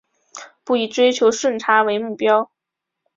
[0.63, 2.49] 不以追求顺差为目标